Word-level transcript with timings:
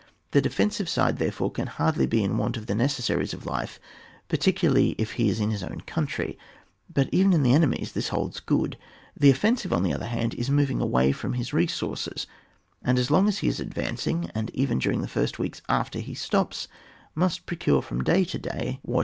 The 0.31 0.41
defensive 0.41 0.89
side 0.89 1.17
therefore 1.19 1.51
can 1.51 1.67
hardly 1.67 2.07
be 2.07 2.23
in 2.23 2.35
want 2.35 2.57
of 2.57 2.65
the 2.65 2.73
necessaries 2.73 3.35
of 3.35 3.45
life, 3.45 3.79
particularly 4.29 4.95
if 4.97 5.11
he 5.11 5.29
is 5.29 5.39
in 5.39 5.51
his 5.51 5.61
own 5.61 5.81
country; 5.81 6.39
but 6.91 7.07
even 7.11 7.33
in 7.33 7.43
the 7.43 7.53
enemy's 7.53 7.91
this 7.91 8.07
holds 8.07 8.39
good. 8.39 8.79
The 9.15 9.29
offensive 9.29 9.71
on 9.71 9.83
the 9.83 9.93
other 9.93 10.07
hand 10.07 10.33
is 10.33 10.49
moving 10.49 10.81
away 10.81 11.11
from 11.11 11.33
his 11.33 11.53
resources, 11.53 12.25
and 12.83 12.97
as 12.97 13.11
long 13.11 13.27
as 13.27 13.37
he 13.45 13.47
is 13.47 13.59
advancing, 13.59 14.31
and 14.33 14.49
even 14.55 14.79
during 14.79 15.01
the 15.01 15.07
first 15.07 15.37
weeks 15.37 15.61
after 15.69 15.99
he 15.99 16.15
stops, 16.15 16.67
must 17.13 17.45
procure 17.45 17.83
from 17.83 18.03
day 18.03 18.25
to 18.25 18.39
day 18.39 18.49
what 18.49 18.55
54 18.55 18.69
ON 18.71 18.79
WAR. 18.95 18.99